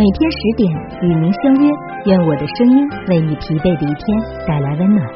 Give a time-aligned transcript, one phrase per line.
[0.00, 0.72] 每天十点
[1.02, 1.68] 与您相约，
[2.06, 5.06] 愿我的声音为你疲惫的一天带来温暖。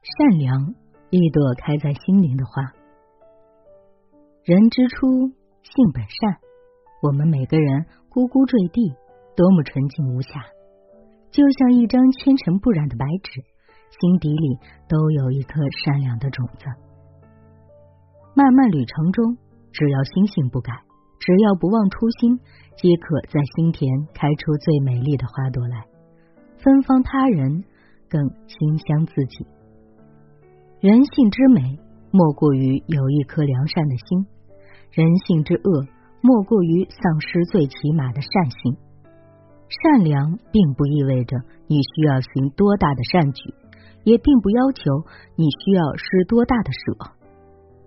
[0.00, 0.72] 善良，
[1.10, 2.64] 一朵开在心灵的花。
[4.42, 5.28] 人之初，
[5.60, 6.40] 性本善。
[7.02, 8.96] 我们每个人呱呱坠地，
[9.36, 10.40] 多么纯净无瑕，
[11.30, 13.44] 就像一张纤尘不染的白纸，
[14.00, 14.56] 心底里
[14.88, 16.64] 都有一颗善良的种子。
[18.32, 19.36] 漫漫旅程中，
[19.72, 20.72] 只要心性不改，
[21.20, 22.40] 只要不忘初心，
[22.76, 25.86] 皆可在心田开出最美丽的花朵来，
[26.58, 27.62] 芬芳他人，
[28.08, 29.46] 更馨香自己。
[30.80, 31.78] 人性之美，
[32.10, 34.24] 莫过于有一颗良善的心；
[34.90, 35.86] 人性之恶。
[36.22, 38.76] 莫过于丧失最起码的善行。
[39.68, 41.34] 善良并不意味着
[41.66, 43.54] 你需要行多大的善举，
[44.04, 44.82] 也并不要求
[45.36, 47.19] 你需要施多大的舍。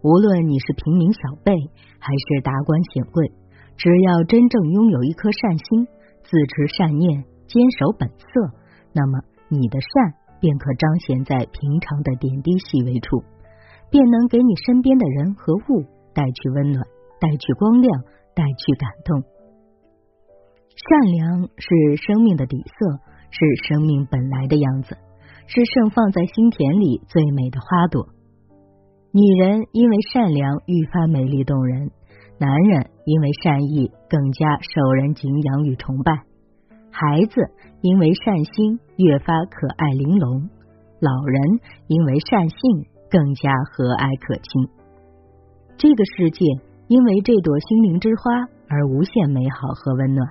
[0.04, 1.56] 无论你是平民小辈
[1.98, 3.32] 还是达官显贵，
[3.78, 5.88] 只要真正拥有一颗善心，
[6.24, 8.26] 自持善念，坚守本色，
[8.94, 13.24] 那么你的善便可彰显在平常的点滴细微处，
[13.90, 16.86] 便能给你身边的人和物带去温暖，
[17.20, 18.04] 带去光亮。
[18.36, 19.22] 带去感动，
[20.74, 22.98] 善良是生命的底色，
[23.30, 24.98] 是生命本来的样子，
[25.46, 28.10] 是盛放在心田里最美的花朵。
[29.16, 31.92] 女人因为善良愈发美丽动人，
[32.40, 36.24] 男人因为善意更加受人敬仰与崇拜，
[36.90, 37.42] 孩子
[37.82, 40.50] 因为善心越发可爱玲珑，
[41.00, 42.58] 老人因为善性
[43.12, 44.68] 更加和蔼可亲。
[45.78, 46.46] 这个世界。
[46.90, 50.28] 因为这朵心灵之花而无限美好和温暖。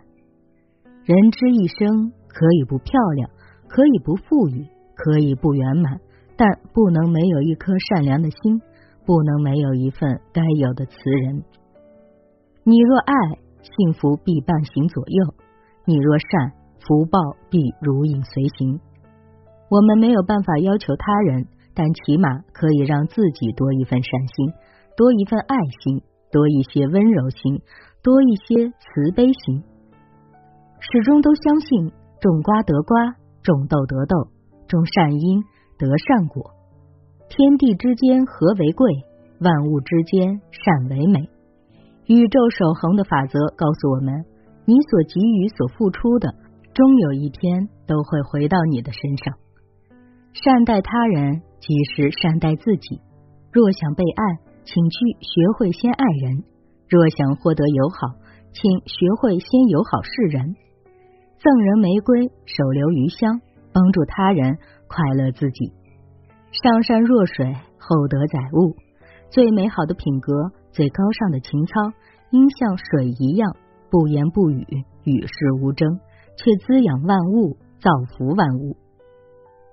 [1.02, 3.30] 人之一生可以不漂亮，
[3.66, 5.98] 可以不富裕，可以不圆满，
[6.36, 8.60] 但不能没有一颗善良的心，
[9.04, 11.44] 不能没有一份该有的慈人。
[12.64, 13.14] 你若爱，
[13.62, 15.34] 幸福必伴行左右；
[15.84, 17.18] 你若善，福报
[17.50, 18.80] 必如影随形。
[19.68, 24.52] 我们没有办法要求他人，但起码可以让自己多一份善心，
[24.96, 26.02] 多一份爱心。
[26.32, 27.60] 多一些温柔心，
[28.02, 29.62] 多一些慈悲心，
[30.80, 31.92] 始终都相信
[32.22, 34.28] 种瓜得瓜，种豆得豆，
[34.66, 35.42] 种善因
[35.76, 36.52] 得善果。
[37.34, 38.92] 天地之间和为贵，
[39.40, 41.30] 万物之间善为美。
[42.04, 44.26] 宇宙守恒的法则告诉我们：
[44.66, 46.34] 你所给予、所付出的，
[46.74, 49.34] 终有一天都会回到你的身上。
[50.34, 53.00] 善待他人，即是善待自己。
[53.50, 54.52] 若想被爱。
[54.64, 56.44] 请去学会先爱人，
[56.88, 58.14] 若想获得友好，
[58.52, 60.54] 请学会先友好示人。
[61.40, 63.40] 赠人玫瑰，手留余香，
[63.72, 65.72] 帮助他人，快乐自己。
[66.62, 68.76] 上善若水，厚德载物。
[69.30, 70.32] 最美好的品格，
[70.70, 71.72] 最高尚的情操，
[72.30, 73.56] 应像水一样，
[73.90, 74.64] 不言不语，
[75.02, 75.98] 与世无争，
[76.36, 78.76] 却滋养万物，造福万物。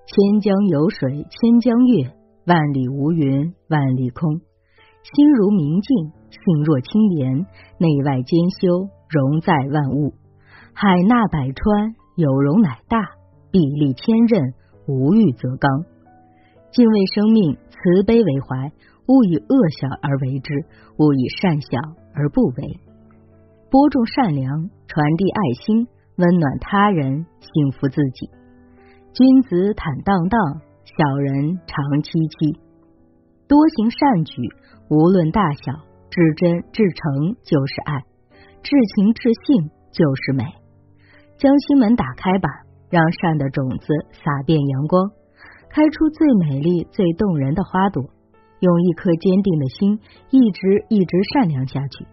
[0.04, 2.10] 千江有水千江月，
[2.44, 4.40] 万里无云万里空。
[5.04, 7.46] 心如明镜，性若清莲，
[7.78, 10.14] 内外兼修，容在万物。
[10.74, 12.98] 海纳百川，有容乃大；
[13.52, 14.54] 壁立千仞，
[14.88, 15.84] 无欲则刚。
[16.72, 18.72] 敬畏生命，慈悲为怀，
[19.06, 20.54] 勿以恶小而为之，
[20.98, 21.78] 勿以善小
[22.14, 22.80] 而不为。
[23.70, 25.86] 播种善良，传递爱心，
[26.16, 28.30] 温暖他人，幸福自己。
[29.12, 30.40] 君子坦荡荡，
[30.84, 32.60] 小人长戚戚。
[33.48, 34.42] 多行善举。
[34.88, 35.72] 无论大小，
[36.10, 38.02] 至真至诚就是爱，
[38.60, 40.42] 至情至性就是美。
[41.38, 42.48] 将心门打开吧，
[42.90, 45.12] 让善的种子洒遍阳光，
[45.70, 48.04] 开出最美丽、最动人的花朵。
[48.60, 49.98] 用一颗坚定的心，
[50.28, 52.04] 一直一直善良下去。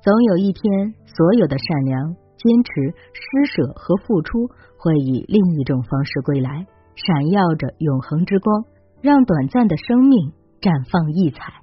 [0.00, 4.46] 总有一天，所有的善良、坚持、施舍和付出，
[4.78, 8.64] 会以另一种方式归来，闪耀着永恒之光，
[9.00, 11.61] 让短暂的生命绽放异彩。